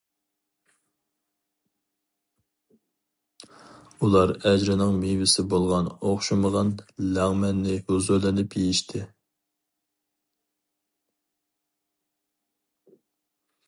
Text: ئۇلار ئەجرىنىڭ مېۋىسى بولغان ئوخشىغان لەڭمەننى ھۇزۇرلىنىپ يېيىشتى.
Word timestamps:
ئۇلار 3.99 4.33
ئەجرىنىڭ 4.39 4.97
مېۋىسى 5.03 5.45
بولغان 5.55 5.91
ئوخشىغان 5.99 6.73
لەڭمەننى 7.19 7.77
ھۇزۇرلىنىپ 7.91 8.57
يېيىشتى. 8.63 9.05